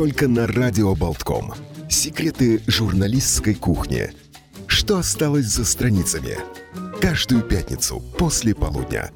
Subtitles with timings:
[0.00, 1.52] только на Радио Болтком.
[1.90, 4.10] Секреты журналистской кухни.
[4.66, 6.38] Что осталось за страницами?
[7.02, 9.10] Каждую пятницу после полудня.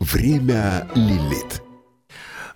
[0.00, 1.62] Время Лилит.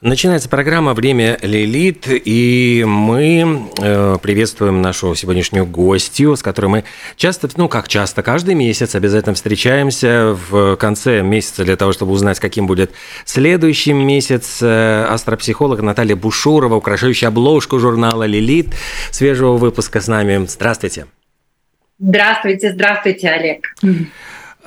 [0.01, 6.85] Начинается программа «Время Лилит», и мы э, приветствуем нашу сегодняшнюю гостью, с которой мы
[7.17, 12.39] часто, ну как часто, каждый месяц обязательно встречаемся в конце месяца для того, чтобы узнать,
[12.39, 12.93] каким будет
[13.25, 14.59] следующий месяц.
[14.63, 18.69] Э, астропсихолог Наталья Бушурова, украшающая обложку журнала «Лилит»,
[19.11, 20.47] свежего выпуска с нами.
[20.47, 21.07] Здравствуйте.
[21.99, 23.75] Здравствуйте, здравствуйте, Олег.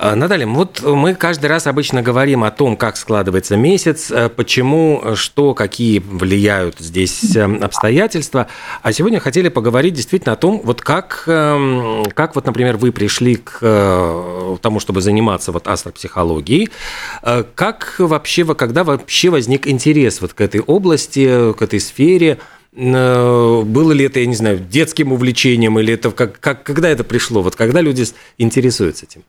[0.04, 5.14] А, Наталья, вот мы каждый раз обычно говорим о том, как складывается месяц, э, почему,
[5.14, 8.48] что, какие влияют здесь э, обстоятельства.
[8.82, 13.36] А сегодня хотели поговорить действительно о том, вот как, эм, как вот, например, вы пришли
[13.36, 16.70] к э, тому, чтобы заниматься вот астропсихологией.
[17.54, 22.40] Как вообще, когда вообще возник интерес вот к этой области, к этой сфере?
[22.74, 27.44] Было ли это, я не знаю, детским увлечением, или это как, как, когда это пришло?
[27.44, 28.04] Вот когда люди
[28.40, 29.22] интересуются этим?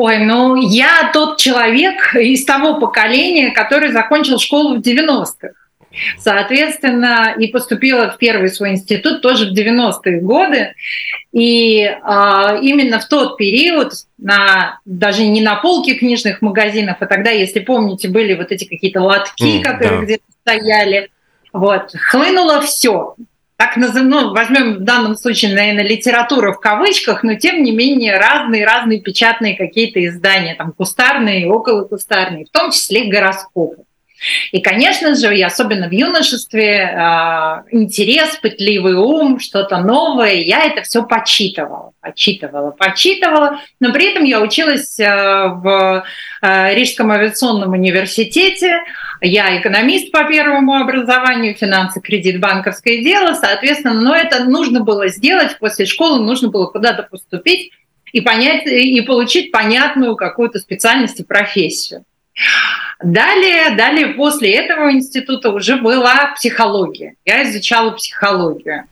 [0.00, 5.48] Ой, ну я тот человек из того поколения, который закончил школу в 90-х.
[6.18, 10.74] Соответственно, и поступила в первый свой институт тоже в 90-е годы.
[11.32, 17.30] И э, именно в тот период, на, даже не на полке книжных магазинов, а тогда,
[17.32, 20.04] если помните, были вот эти какие-то лотки, mm, которые да.
[20.04, 21.10] где-то стояли,
[21.52, 23.16] вот, хлынуло все
[23.58, 28.16] так назовем, ну, возьмем в данном случае, наверное, литература в кавычках, но тем не менее
[28.16, 33.82] разные-разные печатные какие-то издания, там кустарные, околокустарные, в том числе гороскопы.
[34.52, 40.82] И, конечно же, и особенно в юношестве, а, интерес, пытливый ум, что-то новое, я это
[40.82, 46.04] все почитывала, почитывала, почитывала, но при этом я училась а, в
[46.42, 48.80] а, Рижском авиационном университете,
[49.20, 55.58] я экономист по первому образованию, финансы, кредит, банковское дело, соответственно, но это нужно было сделать.
[55.58, 57.72] После школы, нужно было куда-то поступить
[58.12, 62.04] и понять и получить понятную какую-то специальность и профессию.
[63.02, 67.14] Далее, далее после этого института уже была психология.
[67.24, 68.84] Я изучала психологию.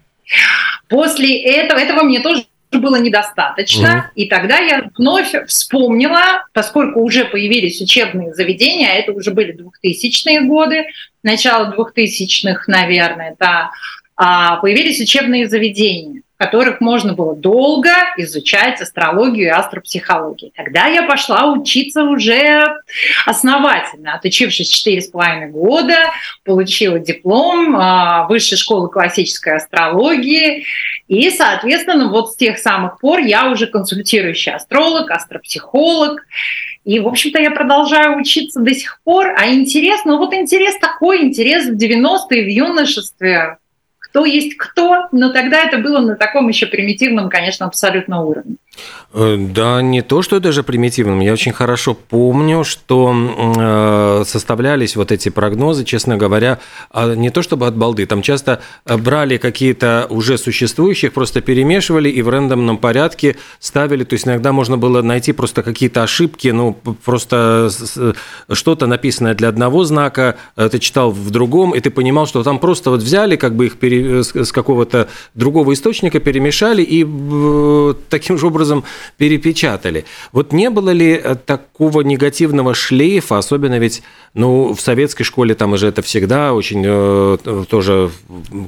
[0.89, 3.87] После этого, этого мне тоже было недостаточно.
[3.87, 4.15] Mm-hmm.
[4.15, 10.43] И тогда я вновь вспомнила, поскольку уже появились учебные заведения, а это уже были 2000-е
[10.43, 10.87] годы,
[11.23, 13.71] начало 2000-х, наверное, да,
[14.61, 20.53] появились учебные заведения которых можно было долго изучать астрологию и астропсихологию.
[20.55, 22.67] Тогда я пошла учиться уже
[23.25, 25.97] основательно, отучившись четыре с половиной года,
[26.45, 30.65] получила диплом а, Высшей школы классической астрологии,
[31.09, 36.23] и, соответственно, вот с тех самых пор я уже консультирующий астролог, астропсихолог,
[36.85, 39.35] и, в общем-то, я продолжаю учиться до сих пор.
[39.37, 43.59] А интерес, ну вот интерес такой, интерес в 90-е, в юношестве,
[44.17, 48.57] кто есть кто, но тогда это было на таком еще примитивном, конечно, абсолютно уровне.
[49.19, 51.21] Э, да, не то, что даже примитивным.
[51.21, 56.59] Я очень хорошо помню, что э, составлялись вот эти прогнозы, честно говоря,
[56.91, 58.05] а не то чтобы от балды.
[58.05, 64.05] Там часто э, брали какие-то уже существующих, просто перемешивали и в рандомном порядке ставили.
[64.05, 67.71] То есть иногда можно было найти просто какие-то ошибки, ну, просто
[68.53, 72.91] что-то написанное для одного знака, ты читал в другом, и ты понимал, что там просто
[72.91, 74.23] вот взяли, как бы их пере...
[74.23, 77.05] с какого-то другого источника перемешали, и
[78.11, 78.85] таким же образом образом
[79.17, 80.05] перепечатали.
[80.33, 84.03] Вот не было ли э, такого негативного шлейфа, особенно ведь
[84.35, 88.11] ну, в советской школе там уже это всегда очень э, тоже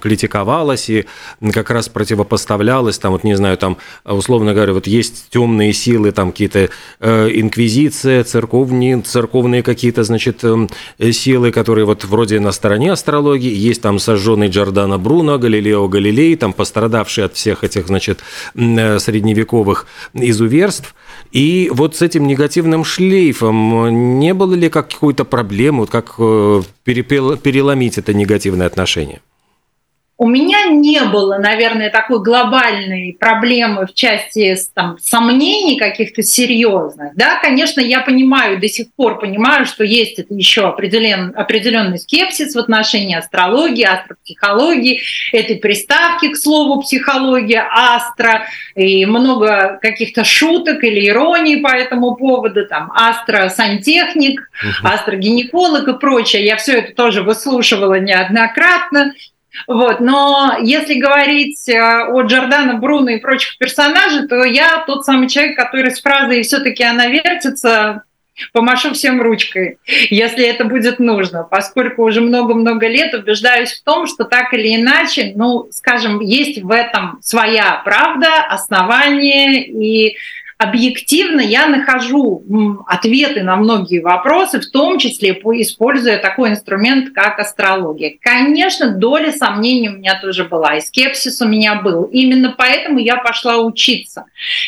[0.00, 1.04] критиковалось и
[1.53, 6.32] как раз противопоставлялось, там вот не знаю, там условно говоря, вот есть темные силы, там
[6.32, 6.70] какие-то
[7.00, 10.66] э, инквизиция, церковные, церковные какие-то, значит, э,
[11.12, 16.53] силы, которые вот вроде на стороне астрологии, есть там сожженный Джордано Бруно, Галилео Галилей, там
[16.53, 18.20] пострадавший от всех этих, значит,
[18.54, 20.94] э, средневековых изуверств.
[21.32, 27.98] И вот с этим негативным шлейфом не было ли какой-то проблемы, вот как э, переломить
[27.98, 29.21] это негативное отношение?
[30.20, 37.15] У меня не было, наверное, такой глобальной проблемы в части там, сомнений каких-то серьезных.
[37.15, 42.56] Да, конечно, я понимаю, до сих пор понимаю, что есть это еще определен, определенный скепсис
[42.56, 51.06] в отношении астрологии, астропсихологии, этой приставки, к слову, психология, астро, и много каких-то шуток или
[51.06, 54.50] ироний по этому поводу, там, астро-сантехник,
[54.82, 56.44] астрогинеколог и прочее.
[56.44, 59.12] Я все это тоже выслушивала неоднократно.
[59.66, 60.01] Вот.
[60.01, 65.57] Но если говорить э, о Джордано Бруно и прочих персонажей, то я тот самый человек,
[65.57, 68.03] который с фразой «все-таки она вертится»
[68.53, 69.78] помашу всем ручкой,
[70.10, 75.33] если это будет нужно, поскольку уже много-много лет убеждаюсь в том, что так или иначе,
[75.34, 80.16] ну, скажем, есть в этом своя правда, основание и
[80.59, 88.15] объективно я нахожу ответы на многие вопросы, в том числе используя такой инструмент, как астрология.
[88.21, 92.05] Конечно, доля сомнений у меня тоже была, и скепсис у меня был.
[92.05, 94.25] Именно поэтому я пошла учиться.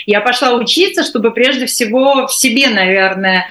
[0.07, 3.49] Я пошла учиться, чтобы прежде всего в себе, наверное,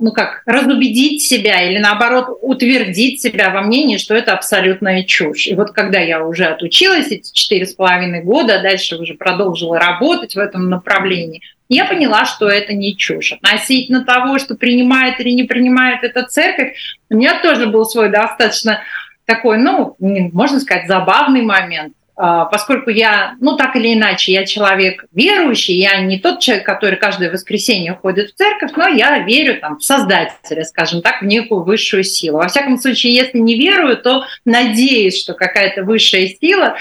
[0.00, 5.46] ну как, разубедить себя или наоборот утвердить себя во мнении, что это абсолютная чушь.
[5.46, 9.78] И вот когда я уже отучилась эти четыре с половиной года, а дальше уже продолжила
[9.78, 13.32] работать в этом направлении, я поняла, что это не чушь.
[13.32, 16.74] Относительно того, что принимает или не принимает эта церковь,
[17.10, 18.80] у меня тоже был свой достаточно
[19.26, 21.94] такой, ну, можно сказать, забавный момент.
[22.24, 26.94] А, поскольку я, ну так или иначе, я человек верующий, я не тот человек, который
[26.94, 31.64] каждое воскресенье ходит в церковь, но я верю там, в Создателя, скажем так, в некую
[31.64, 32.38] высшую силу.
[32.38, 36.76] Во всяком случае, если не верую, то надеюсь, что какая-то высшая сила,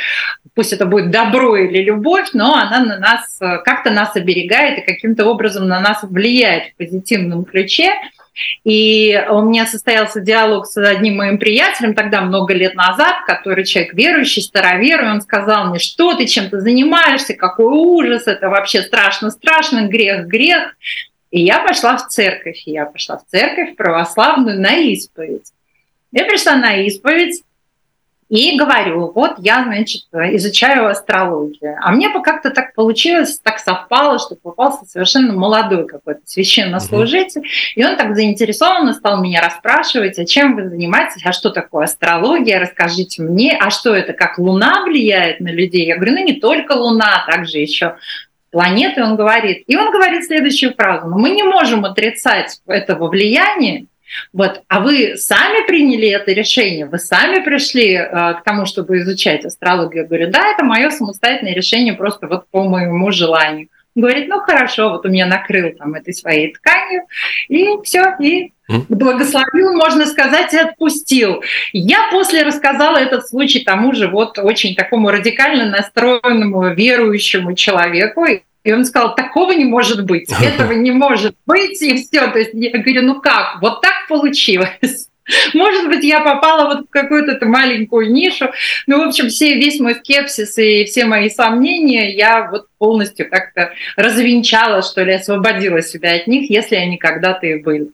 [0.53, 5.25] пусть это будет добро или любовь, но она на нас как-то нас оберегает и каким-то
[5.25, 7.89] образом на нас влияет в позитивном ключе.
[8.63, 13.93] И у меня состоялся диалог с одним моим приятелем тогда, много лет назад, который человек
[13.93, 19.87] верующий, старовер, и он сказал мне, что ты чем-то занимаешься, какой ужас, это вообще страшно-страшно,
[19.87, 20.75] грех, грех.
[21.31, 25.51] И я пошла в церковь, я пошла в церковь православную на исповедь.
[26.11, 27.41] Я пришла на исповедь,
[28.31, 31.75] и говорю, вот я, значит, изучаю астрологию.
[31.81, 37.41] А мне бы как-то так получилось, так совпало, что попался совершенно молодой какой-то священнослужитель.
[37.41, 37.73] Mm-hmm.
[37.75, 42.61] И он так заинтересованно стал меня расспрашивать, а чем вы занимаетесь, а что такое астрология,
[42.61, 45.85] расскажите мне, а что это, как Луна влияет на людей?
[45.85, 47.97] Я говорю, ну не только Луна, а также еще
[48.49, 49.63] планеты, он говорит.
[49.67, 53.87] И он говорит следующую фразу, «Ну, мы не можем отрицать этого влияния,
[54.33, 54.61] вот.
[54.67, 56.85] А вы сами приняли это решение?
[56.85, 60.03] Вы сами пришли э, к тому, чтобы изучать астрологию?
[60.03, 63.67] Я говорю, да, это мое самостоятельное решение просто вот по моему желанию.
[63.95, 67.03] Он говорит, ну хорошо, вот у меня накрыл там этой своей тканью,
[67.49, 68.53] и все, и
[68.87, 71.43] благословил, можно сказать, и отпустил.
[71.73, 78.43] Я после рассказала этот случай тому же вот очень такому радикально настроенному верующему человеку, и
[78.69, 82.27] он сказал, такого не может быть, этого не может быть, и все.
[82.27, 85.07] То есть я говорю, ну как, вот так получилось.
[85.53, 88.47] Может быть, я попала вот в какую-то маленькую нишу.
[88.87, 93.71] Ну, в общем, все, весь мой скепсис и все мои сомнения я вот полностью как-то
[93.95, 97.91] развенчала, что ли, освободила себя от них, если они когда-то и были.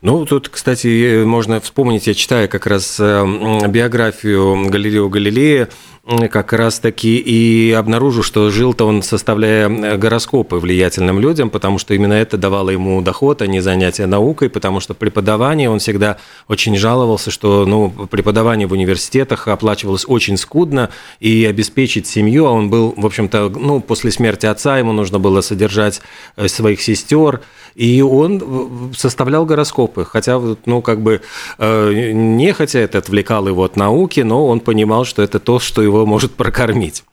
[0.00, 3.24] Ну, тут, кстати, можно вспомнить, я читаю как раз э,
[3.68, 5.68] биографию Галилео Галилея,
[6.04, 12.14] как раз-таки и обнаружу, что жил-то он, составляя э, гороскопы влиятельным людям, потому что именно
[12.14, 16.18] это давало ему доход, а не занятие наукой, потому что преподавание, он всегда
[16.48, 20.90] очень жаловался, что ну, преподавание в университетах оплачивалось очень скудно,
[21.20, 25.40] и обеспечить семью, а он был, в общем-то, ну, после смерти отца ему нужно было
[25.40, 26.02] содержать
[26.36, 27.42] э, своих сестер,
[27.76, 31.22] и он составлял гороскопы, хотя, ну, как бы,
[31.58, 35.91] э, нехотя это отвлекал его от науки, но он понимал, что это то, что его
[36.06, 37.04] может прокормить.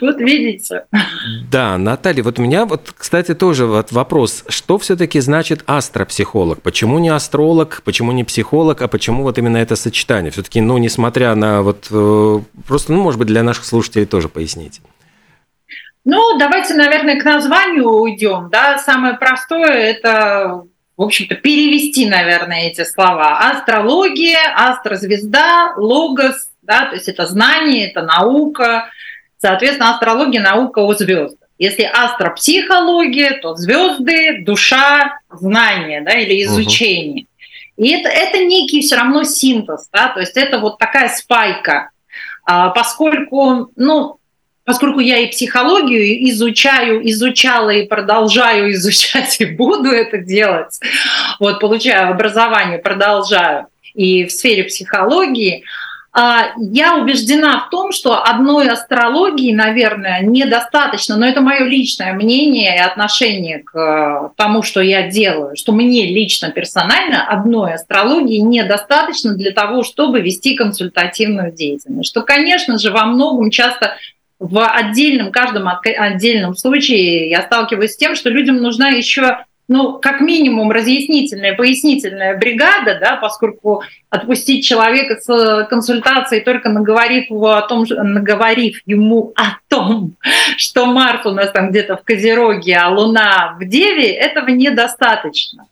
[0.00, 0.84] Вот видите.
[1.50, 6.60] Да, Наталья, вот у меня вот, кстати, тоже вот вопрос, что все-таки значит астропсихолог?
[6.62, 10.30] Почему не астролог, почему не психолог, а почему вот именно это сочетание?
[10.30, 14.80] Все-таки, ну, несмотря на вот, э, просто, ну, может быть, для наших слушателей тоже пояснить.
[16.04, 18.48] Ну, давайте, наверное, к названию уйдем.
[18.50, 18.78] Да?
[18.78, 20.64] Самое простое– это,
[20.96, 23.38] в общем-то, перевести, наверное, эти слова.
[23.50, 28.90] Астрология, астрозвезда, логос, да, то есть это знание, это наука.
[29.38, 31.48] Соответственно, астрология– наука о звездах.
[31.58, 37.24] Если астропсихология, то звезды, душа, знание да, или изучение.
[37.24, 37.84] Угу.
[37.84, 41.90] И это, это некий все равно синтез, да, то есть это вот такая спайка,
[42.44, 44.18] а, поскольку, ну,
[44.64, 50.78] поскольку я и психологию изучаю, изучала и продолжаю изучать, и буду это делать,
[51.40, 55.64] вот получаю образование, продолжаю, и в сфере психологии,
[56.14, 62.80] я убеждена в том, что одной астрологии, наверное, недостаточно, но это мое личное мнение и
[62.80, 69.52] отношение к э, тому, что я делаю, что мне лично, персонально одной астрологии недостаточно для
[69.52, 72.10] того, чтобы вести консультативную деятельность.
[72.10, 73.96] Что, конечно же, во многом часто
[74.38, 80.20] в отдельном, каждом отдельном случае я сталкиваюсь с тем, что людям нужна еще ну, как
[80.20, 87.84] минимум, разъяснительная, пояснительная бригада, да, поскольку отпустить человека с консультацией, только наговорив, его о том,
[87.88, 90.16] наговорив ему о том,
[90.56, 95.66] что Марс у нас там где-то в Козероге, а Луна в Деве, этого недостаточно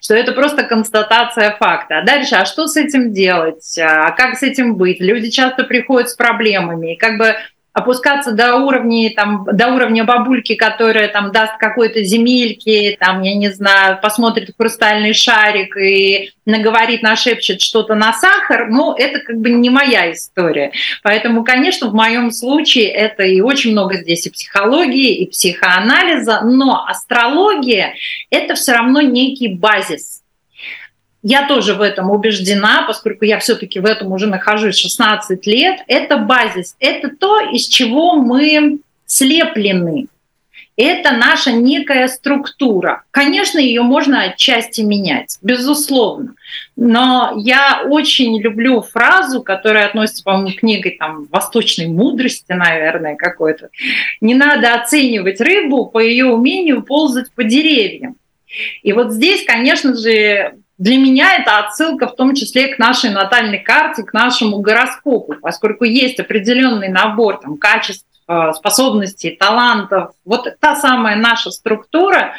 [0.00, 1.98] что это просто констатация факта.
[1.98, 3.78] А дальше, а что с этим делать?
[3.78, 5.00] А как с этим быть?
[5.00, 6.94] Люди часто приходят с проблемами.
[6.94, 7.36] И как бы
[7.76, 13.50] опускаться до уровня, там, до уровня бабульки, которая там даст какой-то земельки, там, я не
[13.50, 19.50] знаю, посмотрит в хрустальный шарик и наговорит, нашепчет что-то на сахар, ну, это как бы
[19.50, 20.72] не моя история.
[21.02, 26.82] Поэтому, конечно, в моем случае это и очень много здесь и психологии, и психоанализа, но
[26.88, 27.92] астрология—
[28.30, 30.22] это все равно некий базис—
[31.28, 35.80] я тоже в этом убеждена, поскольку я все-таки в этом уже нахожусь 16 лет.
[35.88, 40.06] Это базис, это то, из чего мы слеплены.
[40.76, 43.02] Это наша некая структура.
[43.10, 46.34] Конечно, ее можно отчасти менять, безусловно.
[46.76, 53.70] Но я очень люблю фразу, которая относится, по-моему, к книге там, восточной мудрости, наверное, какой-то.
[54.20, 58.14] Не надо оценивать рыбу по ее умению ползать по деревьям.
[58.84, 63.58] И вот здесь, конечно же, для меня это отсылка в том числе к нашей натальной
[63.58, 70.76] карте, к нашему гороскопу, поскольку есть определенный набор там, качеств, э, способностей, талантов, вот та
[70.76, 72.34] самая наша структура,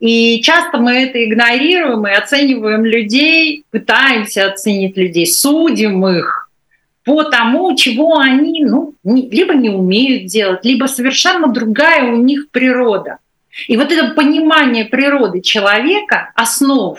[0.00, 6.50] и часто мы это игнорируем и оцениваем людей, пытаемся оценить людей, судим их
[7.04, 13.16] по тому, чего они ну, либо не умеют делать, либо совершенно другая у них природа.
[13.66, 16.98] И вот это понимание природы человека, основ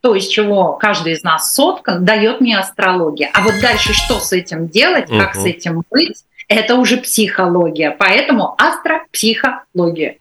[0.00, 3.30] то, из чего каждый из нас соткан, дает мне астрология.
[3.32, 5.42] А вот дальше что с этим делать, как угу.
[5.42, 7.94] с этим быть, это уже психология.
[7.98, 10.16] Поэтому астропсихология.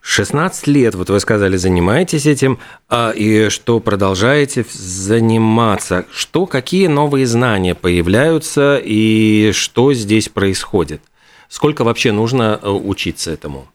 [0.00, 2.58] 16 лет, вот вы сказали, занимаетесь этим,
[2.88, 6.06] а, и что продолжаете заниматься.
[6.12, 11.02] Что, какие новые знания появляются, и что здесь происходит?
[11.48, 13.68] Сколько вообще нужно э, учиться этому?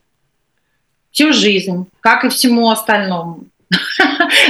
[1.12, 3.45] Всю жизнь, как и всему остальному.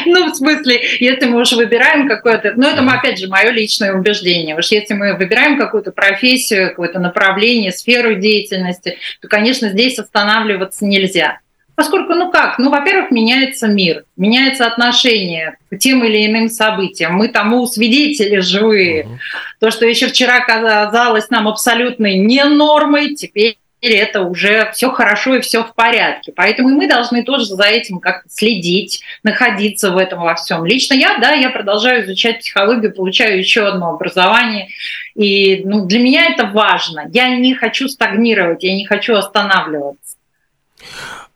[0.05, 2.53] Ну, в смысле, если мы уж выбираем какое-то...
[2.55, 4.57] Ну, это, опять же, мое личное убеждение.
[4.57, 11.39] Уж если мы выбираем какую-то профессию, какое-то направление, сферу деятельности, то, конечно, здесь останавливаться нельзя.
[11.75, 17.13] Поскольку, ну как, ну, во-первых, меняется мир, меняется отношение к тем или иным событиям.
[17.13, 19.07] Мы тому свидетели живые.
[19.61, 23.15] То, что еще вчера казалось нам абсолютной не нормой,
[23.79, 26.33] теперь это уже все хорошо и все в порядке.
[26.35, 30.65] Поэтому мы должны тоже за этим как-то следить, находиться в этом во всем.
[30.65, 34.69] Лично я, да, я продолжаю изучать психологию, получаю еще одно образование.
[35.15, 37.09] И ну, для меня это важно.
[37.11, 40.17] Я не хочу стагнировать, я не хочу останавливаться.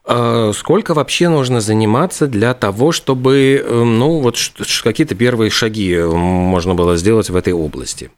[0.06, 4.38] А сколько вообще нужно заниматься для того, чтобы эм, ну, вот
[4.84, 8.12] какие-то первые шаги можно было сделать в этой области?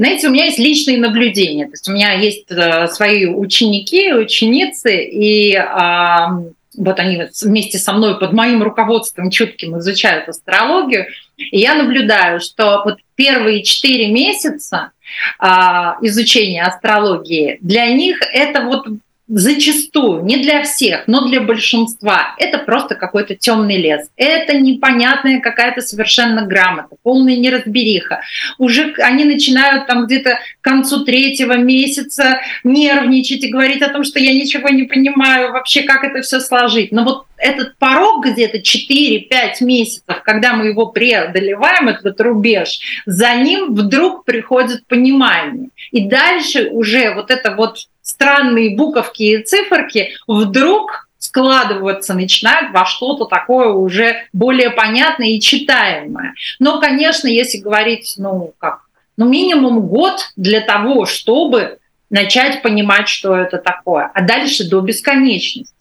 [0.00, 1.66] Знаете, у меня есть личные наблюдения.
[1.66, 6.40] То есть у меня есть э, свои ученики, ученицы, и а,
[6.74, 11.08] вот они вместе со мной под моим руководством чутким изучают астрологию.
[11.36, 14.92] И я наблюдаю, что вот первые четыре месяца
[15.38, 18.86] а, изучения астрологии для них это вот
[19.30, 24.08] зачастую, не для всех, но для большинства, это просто какой-то темный лес.
[24.16, 28.22] Это непонятная какая-то совершенно грамота, полная неразбериха.
[28.58, 34.18] Уже они начинают там где-то к концу третьего месяца нервничать и говорить о том, что
[34.18, 36.90] я ничего не понимаю вообще, как это все сложить.
[36.90, 43.74] Но вот этот порог где-то 4-5 месяцев, когда мы его преодолеваем, этот рубеж, за ним
[43.74, 45.68] вдруг приходит понимание.
[45.92, 47.78] И дальше уже вот это вот
[48.10, 56.34] странные буковки и циферки вдруг складываться начинают во что-то такое уже более понятное и читаемое.
[56.58, 58.80] Но, конечно, если говорить, ну, как,
[59.16, 65.74] ну, минимум год для того, чтобы начать понимать, что это такое, а дальше до бесконечности.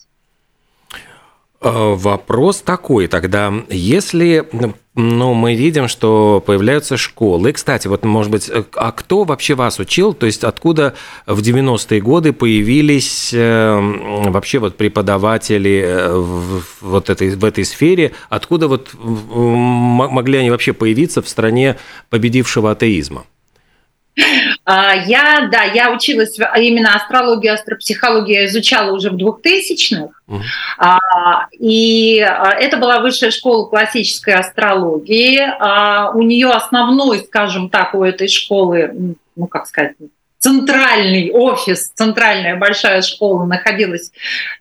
[1.61, 4.47] Э, вопрос такой тогда, если
[4.99, 7.53] ну, мы видим, что появляются школы.
[7.53, 10.13] Кстати, вот, может быть, э, а кто вообще вас учил?
[10.13, 10.93] То есть откуда
[11.25, 13.79] в 90-е годы появились э,
[14.29, 18.11] вообще вот преподаватели в, вот этой, в этой сфере?
[18.29, 21.77] Откуда вот могли они вообще появиться в стране
[22.09, 23.23] победившего атеизма?
[24.71, 30.09] А, я, да, я училась именно астрологию, астропсихологию я изучала уже в 2000-х.
[30.27, 30.99] Uh-huh.
[31.53, 35.39] И а, это была высшая школа классической астрологии.
[36.15, 39.93] У нее основной, скажем так, у этой школы, ну как сказать,
[40.39, 44.11] центральный офис, центральная большая школа находилась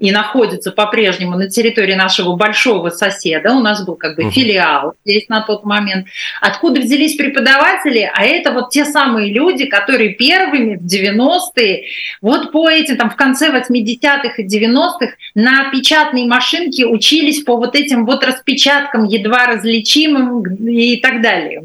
[0.01, 3.53] и находится по-прежнему на территории нашего большого соседа.
[3.53, 6.09] У нас был как бы филиал здесь на тот момент.
[6.41, 8.11] Откуда взялись преподаватели?
[8.13, 11.85] А это вот те самые люди, которые первыми в 90-е,
[12.21, 17.77] вот по этим, там в конце 80-х и 90-х на печатной машинке учились по вот
[17.77, 21.61] этим вот распечаткам, едва различимым и так далее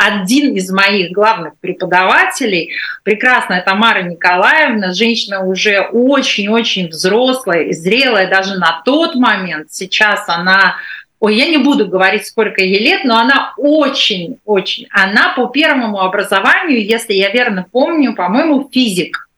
[0.00, 8.58] один из моих главных преподавателей, прекрасная Тамара Николаевна, женщина уже очень-очень взрослая и зрелая даже
[8.58, 9.70] на тот момент.
[9.70, 10.76] Сейчас она
[11.20, 14.86] Ой, я не буду говорить, сколько ей лет, но она очень-очень.
[14.90, 19.28] Она по первому образованию, если я верно помню, по-моему, физик.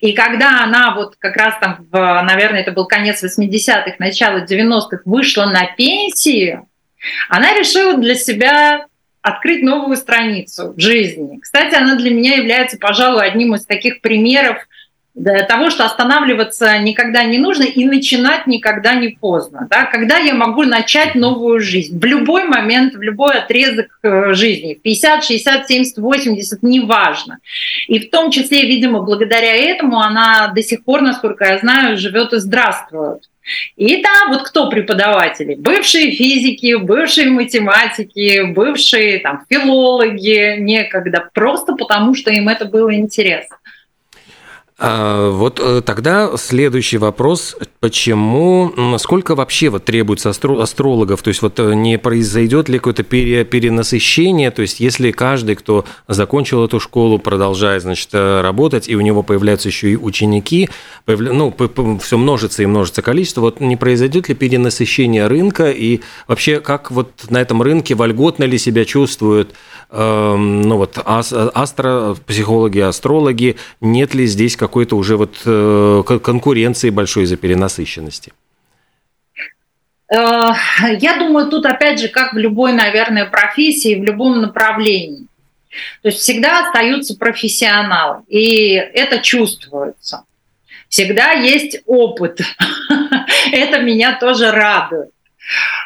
[0.00, 5.02] И когда она вот как раз там, в, наверное, это был конец 80-х, начало 90-х,
[5.04, 6.66] вышла на пенсию,
[7.28, 8.86] она решила для себя
[9.24, 11.38] открыть новую страницу в жизни.
[11.40, 14.58] Кстати, она для меня является, пожалуй, одним из таких примеров
[15.48, 19.66] того, что останавливаться никогда не нужно и начинать никогда не поздно.
[19.70, 19.86] Да?
[19.86, 21.98] Когда я могу начать новую жизнь?
[21.98, 24.74] В любой момент, в любой отрезок э, жизни.
[24.74, 27.38] 50, 60, 70, 80, неважно.
[27.88, 32.34] И в том числе, видимо, благодаря этому она до сих пор, насколько я знаю, живет
[32.34, 33.22] и здравствует.
[33.76, 35.54] И да, вот кто преподаватели?
[35.54, 43.56] Бывшие физики, бывшие математики, бывшие там, филологи некогда, просто потому что им это было интересно.
[44.76, 47.56] А, вот э, тогда следующий вопрос.
[47.78, 51.22] Почему, сколько вообще вот требуется астрологов?
[51.22, 54.50] То есть вот э, не произойдет ли какое-то перенасыщение?
[54.50, 59.22] То есть если каждый, кто закончил эту школу, продолжает, значит, э, работать, и у него
[59.22, 60.68] появляются еще и ученики,
[61.06, 61.54] ну,
[62.02, 65.70] все множится и множится количество, вот не произойдет ли перенасыщение рынка?
[65.70, 69.54] И вообще, как вот на этом рынке вольготно ли себя чувствуют
[69.96, 73.56] ну вот астропсихологи, астрологи?
[73.80, 78.32] Нет ли здесь какой-то уже вот э, конкуренции большой из-за перенасыщенности?
[80.12, 80.50] Э,
[80.98, 85.26] я думаю, тут опять же, как в любой, наверное, профессии, в любом направлении.
[86.02, 90.24] То есть всегда остаются профессионалы, и это чувствуется.
[90.88, 92.40] Всегда есть опыт.
[93.52, 95.10] это меня тоже радует.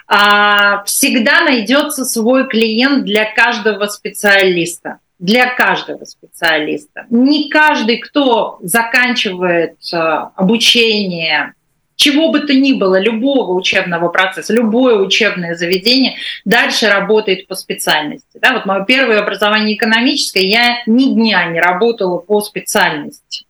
[0.06, 7.06] А, всегда найдется свой клиент для каждого специалиста для каждого специалиста.
[7.10, 11.54] Не каждый, кто заканчивает э, обучение
[11.98, 18.38] чего бы то ни было, любого учебного процесса, любое учебное заведение дальше работает по специальности.
[18.40, 23.46] Да, вот мое первое образование экономическое, я ни дня не работала по специальности.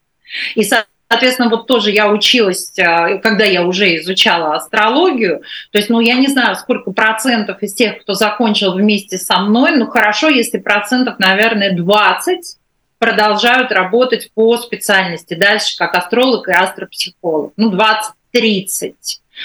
[0.54, 0.64] И,
[1.10, 5.42] Соответственно, вот тоже я училась, э, когда я уже изучала астрологию,
[5.72, 9.76] то есть, ну, я не знаю, сколько процентов из тех, кто закончил вместе со мной,
[9.76, 12.58] ну, хорошо, если процентов, наверное, 20
[12.98, 17.52] продолжают работать по специальности дальше, как астролог и астропсихолог.
[17.56, 18.94] Ну, 20-30.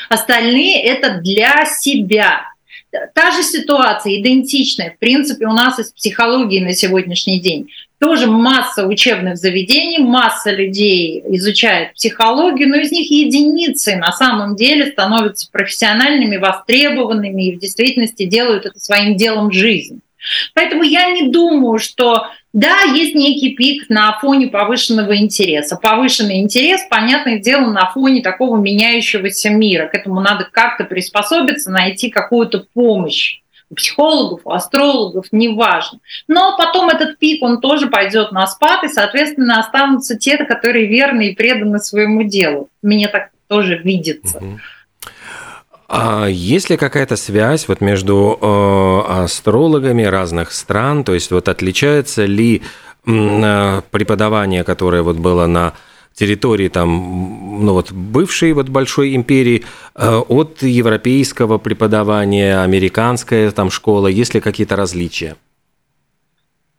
[0.09, 2.41] Остальные это для себя.
[3.13, 8.85] Та же ситуация, идентичная, в принципе, у нас из психологии на сегодняшний день тоже масса
[8.85, 16.37] учебных заведений, масса людей изучает психологию, но из них единицы на самом деле становятся профессиональными,
[16.37, 19.99] востребованными и в действительности делают это своим делом жизни.
[20.53, 25.75] Поэтому я не думаю, что да, есть некий пик на фоне повышенного интереса.
[25.75, 29.87] Повышенный интерес, понятное дело, на фоне такого меняющегося мира.
[29.87, 35.99] К этому надо как-то приспособиться, найти какую-то помощь у психологов, у астрологов, неважно.
[36.27, 41.29] Но потом этот пик, он тоже пойдет на спад, и, соответственно, останутся те, которые верны
[41.29, 42.69] и преданы своему делу.
[42.81, 44.41] Мне так тоже видится.
[45.87, 51.03] А есть ли какая-то связь вот между э, астрологами разных стран?
[51.03, 52.63] То есть вот отличается ли
[53.05, 55.73] э, преподавание, которое вот было на
[56.13, 59.63] территории там, ну вот бывшей вот большой империи
[59.95, 65.35] э, от европейского преподавания, американская там школа, есть ли какие-то различия?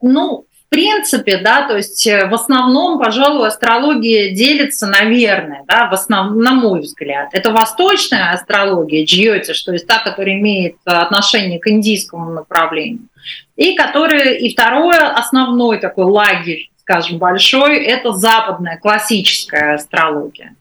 [0.01, 5.95] Ну, в принципе, да, то есть э, в основном, пожалуй, астрология делится, наверное, да, в
[5.95, 7.31] основном, на мой взгляд.
[7.33, 13.09] Это восточная астрология, джьоти, что есть та, которая имеет отношение к индийскому направлению,
[13.57, 20.55] и которая, и второе, основной такой лагерь скажем, большой, это западная классическая астрология.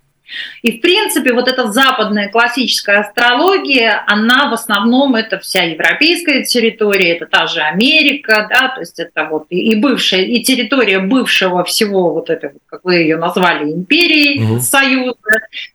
[0.63, 7.17] И, в принципе, вот эта западная классическая астрология, она в основном это вся европейская территория,
[7.17, 12.13] это та же Америка, да, то есть это вот и, бывшая, и территория бывшего всего
[12.13, 14.59] вот этого, как вы ее назвали, империи, угу.
[14.61, 15.17] Союза,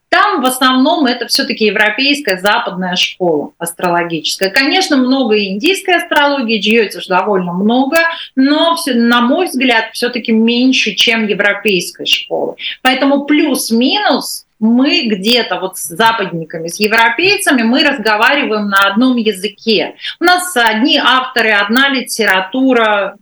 [0.08, 4.50] Там в основном это все-таки европейская западная школа астрологическая.
[4.50, 7.98] Конечно, много индийской астрологии, джьотиш довольно много,
[8.34, 12.56] но, на мой взгляд, все-таки меньше, чем европейской школы.
[12.82, 19.94] Поэтому плюс-минус мы где-то вот с западниками, с европейцами, мы разговариваем на одном языке.
[20.20, 23.16] У нас одни авторы, одна литература.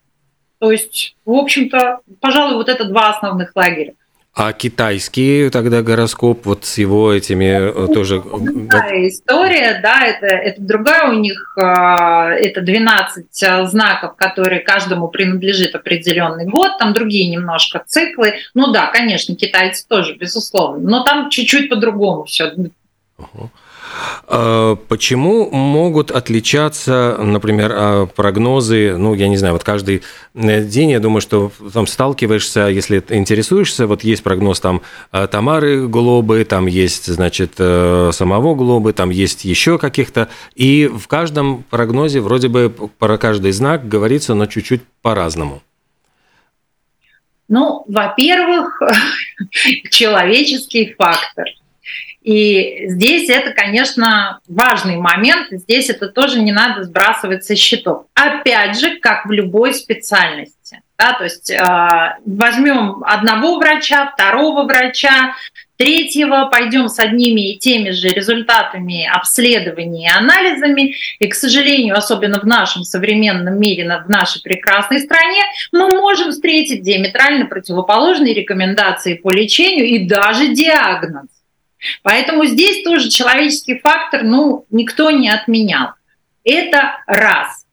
[0.58, 3.94] То есть, в общем-то, пожалуй, вот это два основных лагеря.
[4.38, 8.20] А китайский тогда гороскоп вот с его этими э, ну, тоже...
[8.20, 15.08] Другая история, да, это, это другая у них, а, это 12 а, знаков, которые каждому
[15.08, 18.34] принадлежит определенный год, там другие немножко циклы.
[18.52, 22.52] Ну да, конечно, китайцы тоже, безусловно, но там чуть-чуть по-другому все.
[23.16, 23.48] Uh-huh.
[24.28, 30.02] А почему могут отличаться, например, а, прогнозы, ну, я не знаю, вот каждый
[30.34, 34.82] э, день, я думаю, что там сталкиваешься, если интересуешься, вот есть прогноз там
[35.12, 41.06] а, Тамары Глобы, там есть, значит, э, самого Глобы, там есть еще каких-то, и в
[41.08, 45.62] каждом прогнозе вроде бы про каждый знак говорится, но чуть-чуть по-разному.
[47.48, 48.82] Ну, во-первых,
[49.90, 51.46] человеческий фактор–
[52.26, 55.46] и здесь это, конечно, важный момент.
[55.52, 58.06] Здесь это тоже не надо сбрасывать со счетов.
[58.14, 60.80] Опять же, как в любой специальности.
[60.98, 65.36] Да, то есть э, возьмем одного врача, второго врача,
[65.76, 70.96] третьего, пойдем с одними и теми же результатами обследований и анализами.
[71.20, 76.82] И, к сожалению, особенно в нашем современном мире, в нашей прекрасной стране, мы можем встретить
[76.82, 81.26] диаметрально противоположные рекомендации по лечению и даже диагноз.
[82.02, 85.90] Поэтому здесь тоже человеческий фактор, ну, никто не отменял.
[86.44, 87.66] Это раз.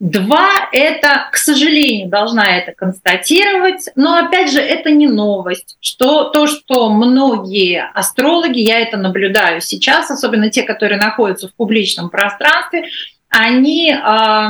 [0.00, 6.46] Два, это, к сожалению, должна это констатировать, но опять же, это не новость, что то,
[6.46, 12.88] что многие астрологи, я это наблюдаю сейчас, особенно те, которые находятся в публичном пространстве,
[13.28, 14.48] они э,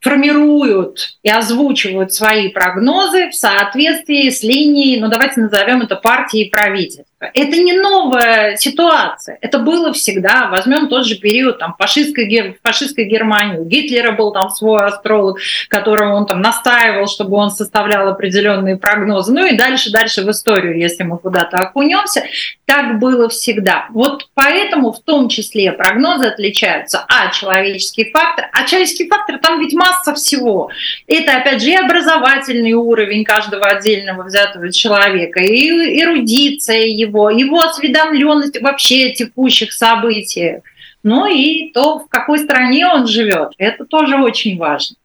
[0.00, 7.04] формируют и озвучивают свои прогнозы в соответствии с линией, ну давайте назовем это партией правительства.
[7.32, 10.48] Это не новая ситуация, это было всегда.
[10.50, 13.58] Возьмем тот же период там, фашистской, фашистской Германии.
[13.58, 19.32] У Гитлера был там свой астролог, которого он там настаивал, чтобы он составлял определенные прогнозы.
[19.32, 22.24] Ну и дальше, дальше в историю, если мы куда-то окунемся.
[22.66, 23.86] Так было всегда.
[23.90, 27.04] Вот поэтому в том числе прогнозы отличаются.
[27.08, 28.48] А, человеческий фактор.
[28.52, 30.70] А человеческий фактор, там ведь масса всего.
[31.06, 38.60] Это, опять же, и образовательный уровень каждого отдельного взятого человека, и эрудиция его, его осведомленность
[38.60, 40.62] вообще о текущих событиях.
[41.02, 43.52] Ну и то, в какой стране он живет.
[43.58, 44.96] Это тоже очень важно.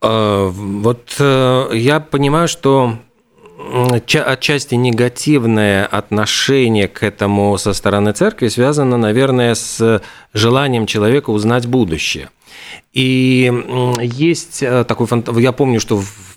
[0.00, 2.98] А, вот э, я понимаю, что
[4.12, 12.30] отчасти негативное отношение к этому со стороны церкви связано, наверное, с желанием человека узнать будущее.
[12.92, 13.52] И
[14.00, 15.28] есть э, такой фант...
[15.36, 16.27] Я помню, что в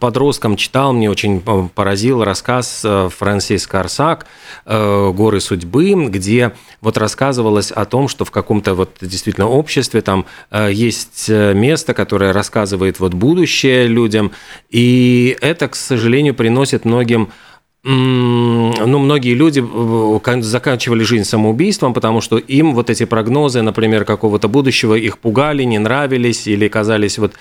[0.00, 1.40] подростком читал, мне очень
[1.74, 4.26] поразил рассказ э, Франсиска Арсак
[4.64, 10.26] э, «Горы судьбы», где вот рассказывалось о том, что в каком-то вот действительно обществе там
[10.50, 14.32] э, есть место, которое рассказывает вот будущее людям,
[14.68, 17.30] и это, к сожалению, приносит многим
[17.90, 24.46] ну, многие люди э, заканчивали жизнь самоубийством, потому что им вот эти прогнозы, например, какого-то
[24.46, 27.32] будущего, их пугали, не нравились или казались вот...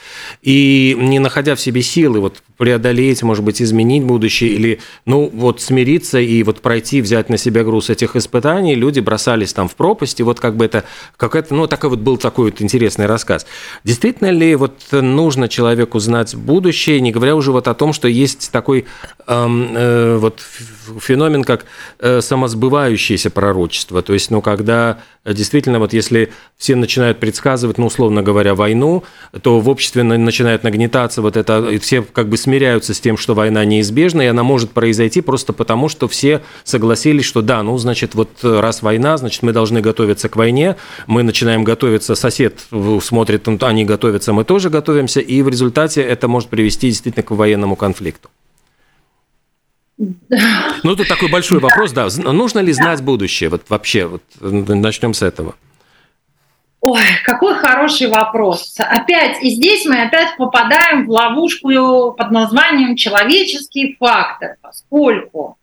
[0.42, 5.60] И не находя в себе силы вот преодолеть, может быть, изменить будущее или, ну, вот
[5.62, 10.22] смириться и вот пройти, взять на себя груз этих испытаний, люди бросались там в пропасть,
[10.22, 10.86] и вот как бы это
[11.18, 13.46] какая-то, ну, такой вот был такой вот интересный рассказ.
[13.84, 18.50] Действительно ли вот нужно человеку знать будущее, не говоря уже вот о том, что есть
[18.52, 18.86] такой
[19.28, 21.66] эм, э, вот феномен, как
[22.00, 24.02] э, самосбывающееся пророчество.
[24.02, 25.00] То есть, ну, когда
[25.34, 29.04] действительно, вот если все начинают предсказывать, ну, условно говоря, войну,
[29.42, 33.34] то в обществе начинает нагнетаться вот это, и все как бы смиряются с тем, что
[33.34, 38.16] война неизбежна, и она может произойти просто потому, что все согласились, что да, ну, значит,
[38.16, 42.62] вот раз война, значит, мы должны готовиться к войне, мы начинаем готовиться, сосед
[43.02, 47.76] смотрит, они готовятся, мы тоже готовимся, и в результате это может привести действительно к военному
[47.76, 48.30] конфликту.
[49.98, 52.08] Ну, тут такой большой вопрос, да.
[52.18, 53.50] Нужно ли знать будущее?
[53.50, 55.56] Вот вообще, вот начнем с этого.
[56.80, 58.76] Ой, какой хороший вопрос.
[58.78, 65.58] Опять, и здесь мы опять попадаем в ловушку под названием человеческий фактор, поскольку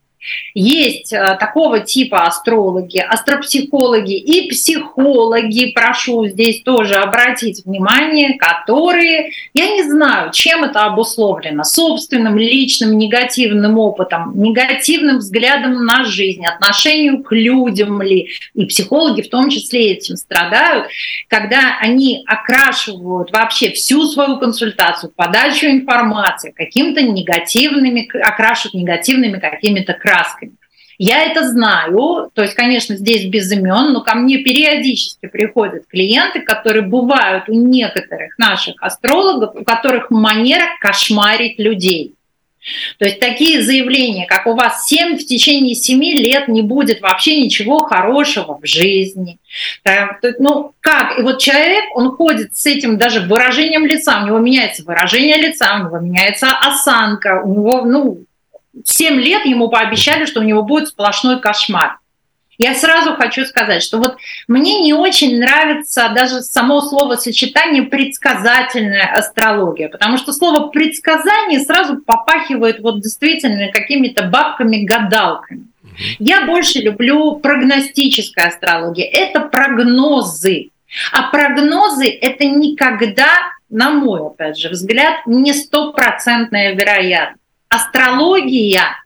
[0.54, 9.70] есть э, такого типа астрологи, астропсихологи и психологи, прошу здесь тоже обратить внимание, которые, я
[9.70, 17.32] не знаю, чем это обусловлено, собственным личным негативным опытом, негативным взглядом на жизнь, отношению к
[17.32, 20.88] людям ли, и психологи в том числе этим страдают,
[21.28, 30.13] когда они окрашивают вообще всю свою консультацию, подачу информации каким-то негативными, окрашивают негативными какими-то красками
[30.14, 30.52] красками.
[30.96, 36.40] Я это знаю, то есть, конечно, здесь без имен, но ко мне периодически приходят клиенты,
[36.40, 42.14] которые бывают у некоторых наших астрологов, у которых манера кошмарить людей.
[42.98, 47.42] То есть такие заявления, как у вас 7 в течение 7 лет не будет вообще
[47.42, 49.38] ничего хорошего в жизни.
[50.38, 51.18] Ну как?
[51.18, 55.74] И вот человек, он ходит с этим даже выражением лица, у него меняется выражение лица,
[55.74, 58.24] у него меняется осанка, у него, ну,
[58.84, 61.98] 7 лет ему пообещали, что у него будет сплошной кошмар.
[62.56, 69.88] Я сразу хочу сказать, что вот мне не очень нравится даже само словосочетание предсказательная астрология,
[69.88, 75.66] потому что слово предсказание сразу попахивает вот действительно какими-то бабками-гадалками.
[76.18, 79.06] Я больше люблю прогностическая астрология.
[79.06, 80.70] Это прогнозы.
[81.12, 83.28] А прогнозы— это никогда,
[83.68, 87.43] на мой, опять же, взгляд, не стопроцентная вероятность
[87.74, 89.04] астрология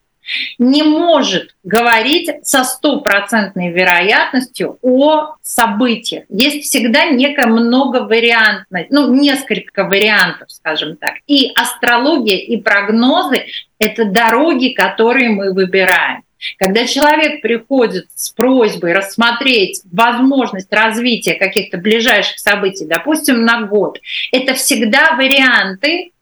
[0.59, 6.25] не может говорить со стопроцентной вероятностью о событиях.
[6.29, 11.15] Есть всегда некая многовариантность, ну, несколько вариантов, скажем так.
[11.27, 13.47] И астрология, и прогнозы—
[13.79, 16.23] это дороги, которые мы выбираем.
[16.59, 23.99] Когда человек приходит с просьбой рассмотреть возможность развития каких-то ближайших событий, допустим, на год,
[24.31, 26.13] это всегда варианты,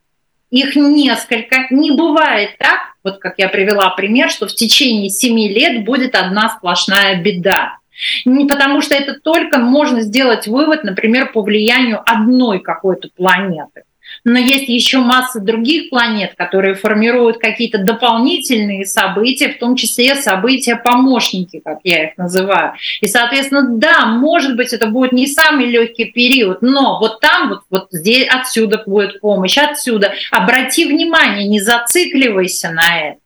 [0.49, 1.67] их несколько.
[1.69, 6.49] Не бывает так, вот как я привела пример, что в течение семи лет будет одна
[6.49, 7.77] сплошная беда.
[8.25, 13.83] Не потому что это только можно сделать вывод, например, по влиянию одной какой-то планеты
[14.27, 21.61] но есть еще масса других планет, которые формируют какие-то дополнительные события, в том числе события-помощники,
[21.63, 22.73] как я их называю.
[22.99, 27.61] И, соответственно, да, может быть, это будет не самый легкий период, но вот там, вот,
[27.69, 30.11] вот здесь, отсюда будет помощь, отсюда.
[30.31, 33.19] Обрати внимание, не зацикливайся на это.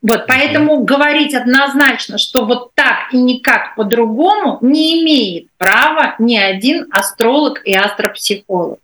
[0.00, 6.86] Вот, поэтому говорить однозначно, что вот так и никак по-другому не имеет права ни один
[6.92, 8.78] астролог и астропсихолог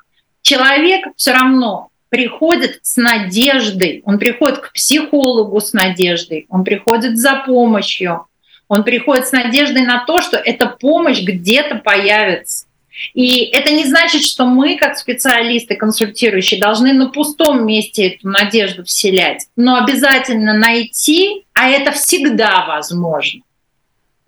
[0.48, 7.42] человек все равно приходит с надеждой, он приходит к психологу с надеждой, он приходит за
[7.46, 8.26] помощью,
[8.66, 12.66] он приходит с надеждой на то, что эта помощь где-то появится.
[13.14, 18.84] И это не значит, что мы, как специалисты, консультирующие, должны на пустом месте эту надежду
[18.84, 23.42] вселять, но обязательно найти, а это всегда возможно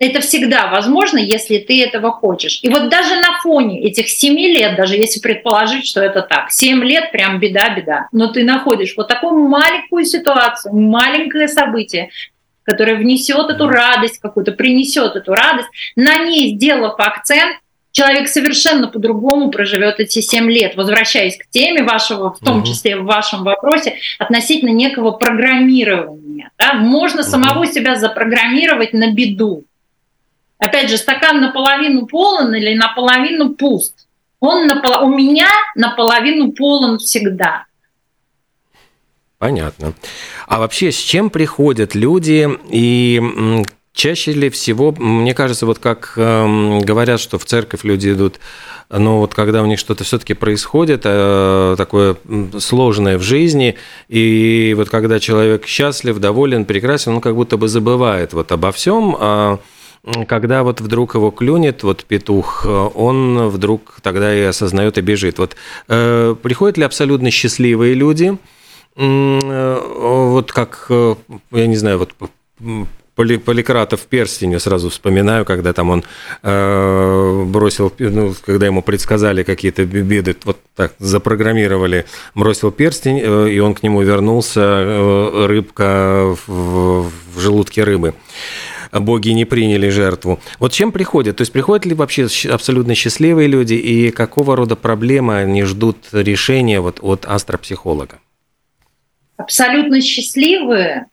[0.01, 2.59] это всегда возможно, если ты этого хочешь.
[2.63, 6.83] И вот даже на фоне этих семи лет, даже если предположить, что это так, семь
[6.83, 12.09] лет прям беда-беда, но ты находишь вот такую маленькую ситуацию, маленькое событие,
[12.63, 17.57] которое внесет эту радость какую-то, принесет эту радость, на ней сделав акцент,
[17.91, 23.03] человек совершенно по-другому проживет эти семь лет, возвращаясь к теме вашего, в том числе в
[23.03, 26.49] вашем вопросе, относительно некого программирования.
[26.57, 26.73] Да?
[26.73, 29.65] Можно самого себя запрограммировать на беду.
[30.61, 34.07] Опять же, стакан наполовину полон или наполовину пуст.
[34.39, 35.05] Он напол...
[35.05, 37.65] у меня наполовину полон всегда.
[39.39, 39.93] Понятно.
[40.47, 46.79] А вообще, с чем приходят люди и чаще ли всего, мне кажется, вот как э,
[46.81, 48.39] говорят, что в церковь люди идут,
[48.87, 52.17] но вот когда у них что-то все-таки происходит, э, такое
[52.59, 53.77] сложное в жизни,
[54.09, 59.17] и вот когда человек счастлив, доволен, прекрасен, он как будто бы забывает вот обо всем,
[59.19, 59.59] а
[60.27, 65.37] когда вот вдруг его клюнет, вот петух, он вдруг тогда и осознает и бежит.
[65.37, 65.55] Вот
[65.87, 68.37] э, приходят ли абсолютно счастливые люди,
[68.95, 71.15] э, вот как, э,
[71.51, 72.13] я не знаю, вот
[73.13, 76.03] Поликратов перстень, я сразу вспоминаю, когда там он
[76.43, 83.59] э, бросил, ну, когда ему предсказали какие-то беды, вот так запрограммировали, бросил перстень, э, и
[83.59, 88.15] он к нему вернулся, э, рыбка в, в желудке рыбы
[88.91, 90.39] боги не приняли жертву.
[90.59, 91.37] Вот чем приходят?
[91.37, 96.79] То есть приходят ли вообще абсолютно счастливые люди и какого рода проблемы они ждут решения
[96.79, 98.19] вот от астропсихолога?
[99.37, 101.07] Абсолютно счастливые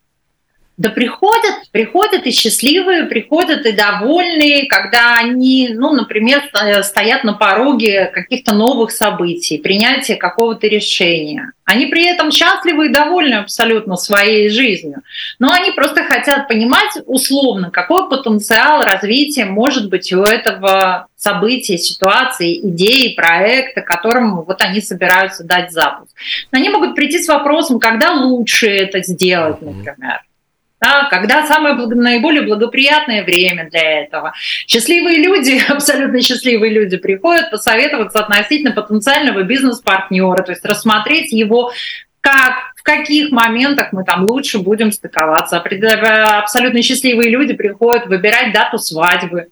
[0.79, 6.41] Да приходят, приходят и счастливые, приходят и довольные, когда они, ну, например,
[6.85, 11.51] стоят на пороге каких-то новых событий, принятия какого-то решения.
[11.65, 15.03] Они при этом счастливы и довольны абсолютно своей жизнью.
[15.41, 22.57] Но они просто хотят понимать условно, какой потенциал развития может быть у этого события, ситуации,
[22.69, 26.13] идеи, проекта, которому вот они собираются дать запуск.
[26.53, 30.21] Они могут прийти с вопросом, когда лучше это сделать, например
[30.81, 34.33] да, когда самое наиболее благоприятное время для этого.
[34.67, 41.73] Счастливые люди, абсолютно счастливые люди приходят посоветоваться относительно потенциального бизнес-партнера, то есть рассмотреть его
[42.21, 45.63] как, в каких моментах мы там лучше будем стыковаться.
[45.63, 49.49] Абсолютно счастливые люди приходят выбирать дату свадьбы,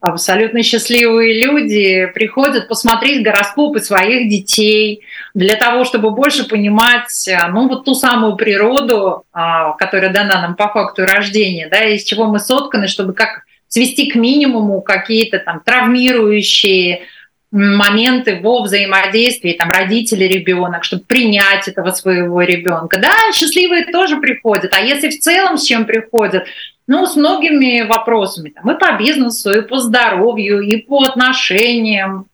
[0.00, 5.02] абсолютно счастливые люди приходят посмотреть гороскопы своих детей
[5.34, 10.56] для того, чтобы больше понимать, э, ну, вот ту самую природу, а, которая дана нам
[10.56, 15.60] по факту рождения, да, из чего мы сотканы, чтобы как свести к минимуму какие-то там
[15.64, 17.02] травмирующие
[17.50, 22.98] моменты во взаимодействии там родители ребенок, чтобы принять этого своего ребенка.
[22.98, 26.46] Да, счастливые тоже приходят, а если в целом с чем приходят,
[26.88, 32.26] ну, с многими вопросами, там, и по бизнесу, и по здоровью, и по отношениям.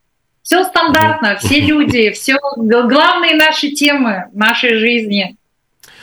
[0.42, 5.36] Все стандартно, все люди, все главные наши темы нашей жизни.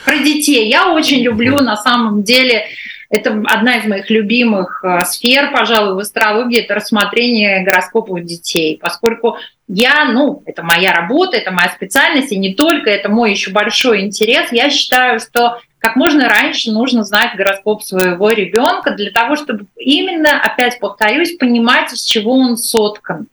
[0.03, 0.67] Про детей.
[0.67, 2.65] Я очень люблю на самом деле
[3.11, 9.37] это одна из моих любимых э, сфер, пожалуй, в астрологии, это рассмотрение гороскопов детей, поскольку
[9.73, 14.01] я, ну, это моя работа, это моя специальность, и не только, это мой еще большой
[14.01, 14.51] интерес.
[14.51, 20.41] Я считаю, что как можно раньше нужно знать гороскоп своего ребенка для того, чтобы именно,
[20.41, 23.27] опять повторюсь, понимать, из чего он соткан.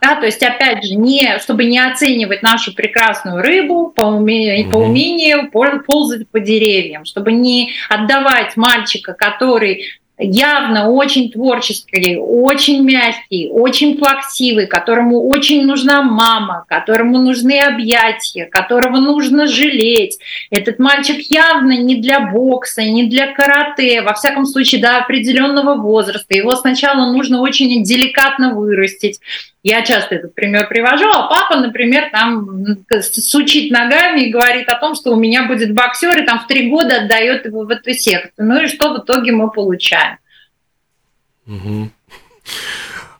[0.00, 4.76] Да, то есть, опять же, не, чтобы не оценивать нашу прекрасную рыбу по, уме, по
[4.76, 9.84] умению ползать по деревьям, чтобы не отдавать мальчика, который
[10.22, 18.98] явно очень творческий, очень мягкий, очень плаксивый, которому очень нужна мама, которому нужны объятия, которого
[18.98, 20.18] нужно жалеть.
[20.50, 26.34] Этот мальчик явно не для бокса, не для карате, во всяком случае до определенного возраста.
[26.34, 29.20] Его сначала нужно очень деликатно вырастить.
[29.62, 32.66] Я часто этот пример привожу, а папа, например, там
[33.00, 36.68] сучит ногами и говорит о том, что у меня будет боксер, и там в три
[36.68, 38.32] года отдает его в эту секцию.
[38.38, 40.18] Ну и что в итоге мы получаем?
[41.46, 41.90] Угу.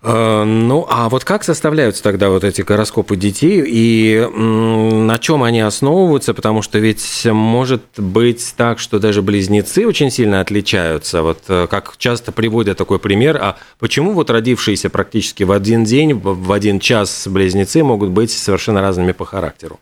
[0.05, 6.35] Ну, а вот как составляются тогда вот эти гороскопы детей и на чем они основываются?
[6.35, 11.23] Потому что ведь может быть так, что даже близнецы очень сильно отличаются.
[11.23, 16.15] Вот э, как часто приводят такой пример, а почему вот родившиеся практически в один день,
[16.15, 19.79] в один час близнецы могут быть совершенно разными по характеру?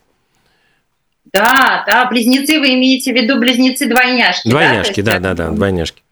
[1.33, 4.50] Да, да, близнецы, вы имеете в виду близнецы-двойняшки?
[4.50, 6.02] Двойняшки, да, да, да, да, двойняшки.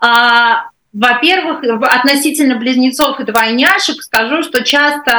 [0.00, 5.12] А, во-первых, относительно близнецов и двойняшек скажу, что часто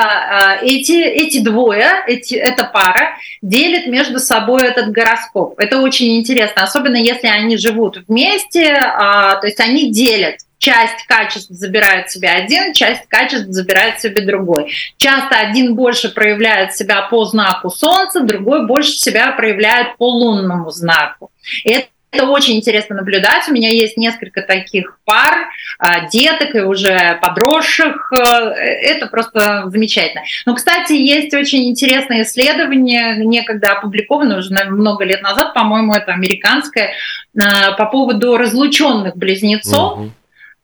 [0.61, 5.57] э, эти, эти двое, эти, эта пара делят между собой этот гороскоп.
[5.57, 11.49] Это очень интересно, особенно если они живут вместе, а, то есть они делят часть качеств
[11.51, 14.73] забирает себе один, часть качеств забирает себе другой.
[14.97, 21.31] Часто один больше проявляет себя по знаку Солнца, другой больше себя проявляет по лунному знаку.
[21.63, 23.47] Это это очень интересно наблюдать.
[23.47, 28.11] У меня есть несколько таких пар, а, деток и уже подросших.
[28.11, 30.23] Э, это просто замечательно.
[30.45, 36.93] Но, кстати, есть очень интересное исследование, некогда опубликованное уже много лет назад, по-моему, это американское,
[37.39, 39.99] а, по поводу разлученных близнецов.
[39.99, 40.11] Угу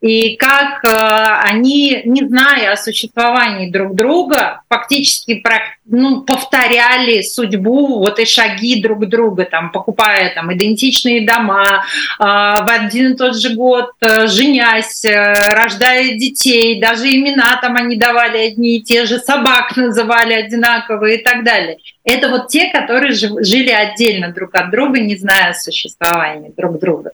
[0.01, 5.35] и как э, они, не зная о существовании друг друга, фактически
[5.87, 11.85] ну, повторяли судьбу вот и шаги друг друга, там, покупая там, идентичные дома,
[12.19, 17.75] э, в один и тот же год э, женясь, э, рождая детей, даже имена там
[17.75, 21.77] они давали одни и те же, собак называли одинаковые и так далее.
[22.03, 27.11] Это вот те, которые жили отдельно друг от друга, не зная о существовании друг друга.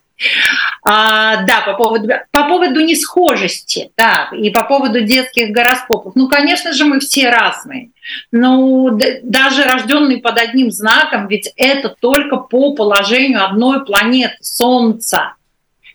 [0.83, 6.15] А, да, по поводу, по поводу несхожести, да, и по поводу детских гороскопов.
[6.15, 7.89] Ну, конечно же, мы все разные.
[8.31, 15.33] Ну, даже рожденные под одним знаком, ведь это только по положению одной планеты, Солнца.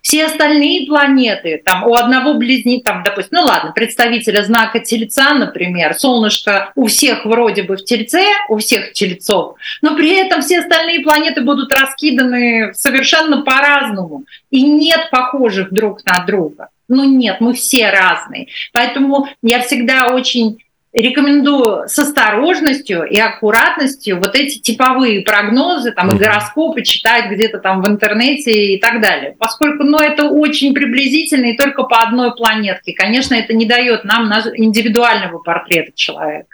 [0.07, 5.95] Все остальные планеты, там у одного близнеца, там, допустим, ну ладно, представителя знака Тельца, например,
[5.95, 11.01] солнышко у всех вроде бы в Тельце, у всех Тельцов, но при этом все остальные
[11.01, 14.23] планеты будут раскиданы совершенно по-разному.
[14.51, 16.69] И нет похожих друг на друга.
[16.89, 18.47] Ну нет, мы все разные.
[18.73, 20.59] Поэтому я всегда очень
[20.97, 27.83] рекомендую с осторожностью и аккуратностью вот эти типовые прогнозы, там, и гороскопы читать где-то там
[27.83, 29.37] в интернете и так далее.
[29.39, 32.95] Поскольку, ну, это очень приблизительно и только по одной планетке.
[32.95, 36.49] Конечно, это не дает нам индивидуального портрета человека.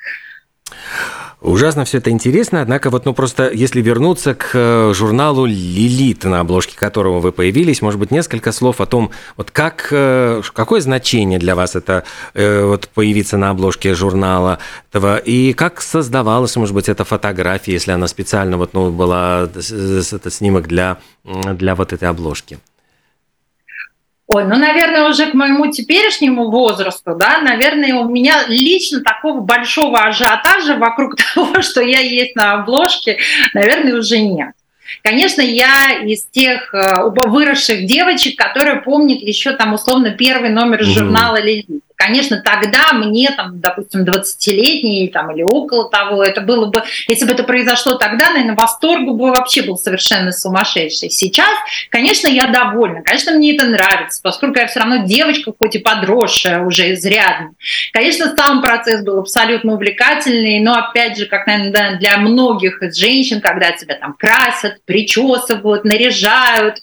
[1.43, 6.39] Ужасно все это интересно, однако вот, ну просто, если вернуться к э, журналу «Лилит», на
[6.39, 11.41] обложке которого вы появились, может быть, несколько слов о том, вот как, э, какое значение
[11.41, 12.05] для вас это
[12.35, 17.91] э, вот появиться на обложке журнала этого, и как создавалась, может быть, эта фотография, если
[17.91, 22.61] она специально вот, ну, была, этот снимок для, для вот этой обложки?
[24.33, 29.99] Ой, ну, наверное, уже к моему теперешнему возрасту, да, наверное, у меня лично такого большого
[30.01, 33.19] ажиотажа вокруг того, что я есть на обложке,
[33.53, 34.53] наверное, уже нет.
[35.03, 41.41] Конечно, я из тех э, выросших девочек, которые помнят еще там условно первый номер журнала
[41.41, 41.83] «Лилит».
[42.05, 47.33] Конечно, тогда мне, там, допустим, 20-летний там, или около того, это было бы, если бы
[47.33, 51.11] это произошло тогда, наверное, восторг бы вообще был совершенно сумасшедший.
[51.11, 51.51] Сейчас,
[51.91, 56.65] конечно, я довольна, конечно, мне это нравится, поскольку я все равно девочка, хоть и подросшая
[56.65, 57.53] уже изрядно.
[57.93, 63.41] Конечно, сам процесс был абсолютно увлекательный, но, опять же, как, наверное, для многих из женщин,
[63.41, 66.79] когда тебя там красят, причесывают, наряжают,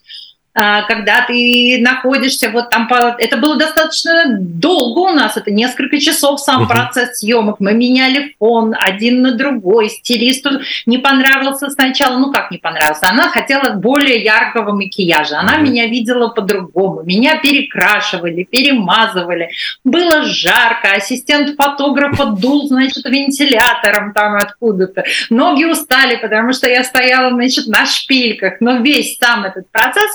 [0.53, 2.89] когда ты находишься вот там,
[3.19, 6.67] это было достаточно долго у нас, это несколько часов сам uh-huh.
[6.67, 12.57] процесс съемок, мы меняли фон один на другой, стилисту не понравился сначала, ну как не
[12.57, 15.61] понравился, она хотела более яркого макияжа, она uh-huh.
[15.61, 19.51] меня видела по-другому, меня перекрашивали, перемазывали,
[19.83, 27.29] было жарко, ассистент фотографа дул, значит, вентилятором там откуда-то, ноги устали, потому что я стояла,
[27.29, 30.09] значит, на шпильках, но весь сам этот процесс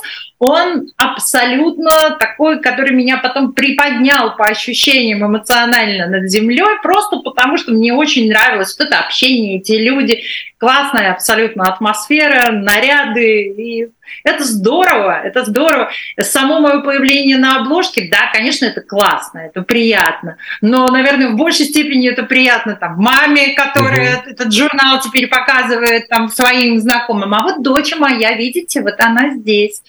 [0.44, 7.72] он абсолютно такой, который меня потом приподнял по ощущениям эмоционально над землей, просто потому что
[7.72, 10.22] мне очень нравилось вот это общение, эти люди,
[10.58, 13.88] классная абсолютно атмосфера, наряды, и
[14.22, 15.90] это здорово, это здорово.
[16.20, 21.66] Само мое появление на обложке, да, конечно, это классно, это приятно, но, наверное, в большей
[21.66, 24.30] степени это приятно там маме, которая угу.
[24.30, 29.82] этот журнал теперь показывает там своим знакомым, а вот дочь моя, видите, вот она здесь.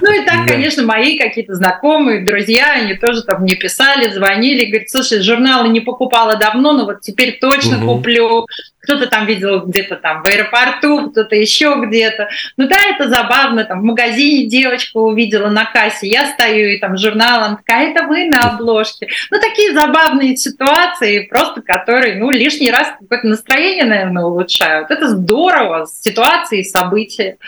[0.00, 4.90] Ну и так, конечно, мои какие-то знакомые, друзья, они тоже там мне писали, звонили, говорят,
[4.90, 7.96] слушай, журналы не покупала давно, но вот теперь точно угу.
[7.96, 8.46] куплю.
[8.82, 12.28] Кто-то там видел где-то там в аэропорту, кто-то еще где-то.
[12.56, 16.98] Ну да, это забавно, там в магазине девочка увидела на кассе, я стою и там
[16.98, 19.08] журнал, она такая, это вы на обложке.
[19.30, 24.90] Ну такие забавные ситуации, просто которые, ну, лишний раз какое-то настроение, наверное, улучшают.
[24.90, 27.38] Это здорово, ситуации, события.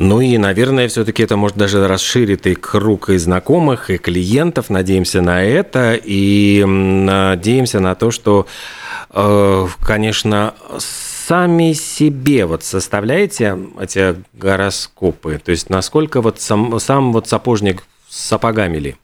[0.00, 4.70] Ну и, наверное, все-таки это может даже расширить и круг и знакомых, и клиентов.
[4.70, 8.46] Надеемся на это и надеемся на то, что,
[9.10, 15.40] э, конечно, сами себе вот составляете эти гороскопы?
[15.44, 18.96] То есть насколько вот сам, сам вот сапожник с сапогами ли?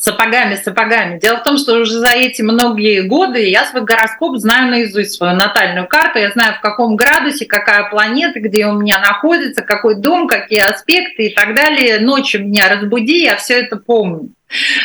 [0.00, 1.18] Сапогами, сапогами.
[1.18, 5.36] Дело в том, что уже за эти многие годы я свой гороскоп знаю наизусть, свою
[5.36, 6.18] натальную карту.
[6.18, 11.26] Я знаю, в каком градусе, какая планета, где у меня находится, какой дом, какие аспекты
[11.26, 12.00] и так далее.
[12.00, 14.30] Ночью меня разбуди, я все это помню.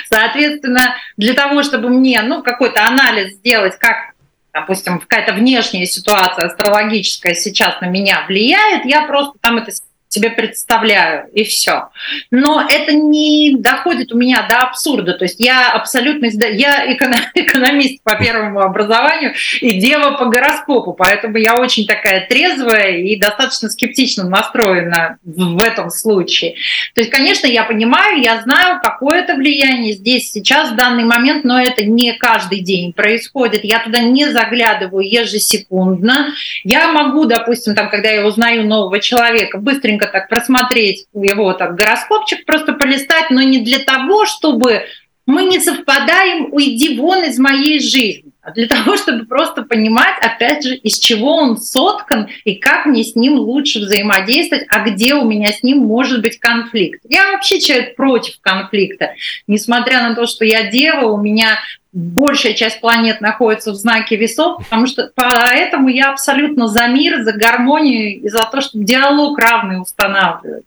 [0.09, 4.15] Соответственно, для того, чтобы мне ну, какой-то анализ сделать, как
[4.53, 9.71] допустим, какая-то внешняя ситуация астрологическая сейчас на меня влияет, я просто там это
[10.09, 11.89] себе представляю, и все.
[12.31, 15.13] Но это не доходит у меня до абсурда.
[15.13, 16.25] То есть я абсолютно...
[16.25, 16.91] Я
[17.35, 23.69] экономист по первому образованию и дева по гороскопу, поэтому я очень такая трезвая и достаточно
[23.69, 26.55] скептично настроена в этом случае.
[26.93, 31.43] То есть, конечно, я понимаю, я знаю, какое это влияние здесь, сейчас, в данный момент,
[31.43, 33.63] но это не каждый день происходит.
[33.63, 36.33] Я туда не заглядываю ежесекундно.
[36.63, 41.75] Я могу, допустим, там, когда я узнаю нового человека, быстренько быстренько так просмотреть его так
[41.75, 44.83] гороскопчик, просто полистать, но не для того, чтобы
[45.25, 50.63] мы не совпадаем, уйди вон из моей жизни, а для того, чтобы просто понимать, опять
[50.63, 55.25] же, из чего он соткан и как мне с ним лучше взаимодействовать, а где у
[55.25, 57.01] меня с ним может быть конфликт.
[57.09, 59.13] Я вообще человек против конфликта.
[59.47, 61.57] Несмотря на то, что я дева, у меня
[61.95, 67.31] большая часть планет находится в знаке весов, потому что поэтому я абсолютно за мир, за
[67.31, 70.65] гармонию и за то, чтобы диалог равный устанавливать.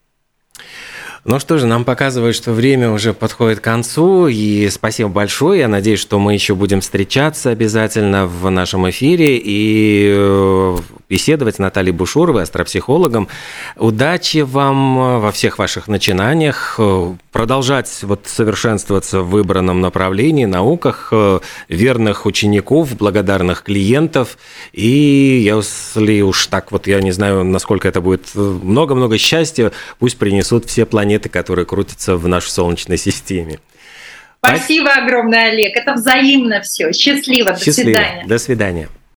[1.25, 5.61] Ну что же, нам показывает, что время уже подходит к концу, и спасибо большое.
[5.61, 10.77] Я надеюсь, что мы еще будем встречаться обязательно в нашем эфире, и э,
[11.09, 13.29] беседовать с Натальей Бушуровой, астропсихологом.
[13.77, 16.79] Удачи вам во всех ваших начинаниях,
[17.33, 21.13] продолжать вот совершенствоваться в выбранном направлении, науках,
[21.69, 24.39] верных учеников, благодарных клиентов.
[24.73, 30.67] И если уж так вот, я не знаю, насколько это будет, много-много счастья, пусть принесут
[30.67, 33.59] все планеты, которые крутятся в нашей Солнечной системе.
[34.45, 35.75] Спасибо огромное, Олег.
[35.75, 36.93] Это взаимно все.
[36.93, 37.57] Счастливо.
[37.57, 37.65] Счастливо.
[37.67, 38.27] До свидания.
[38.27, 38.89] До свидания.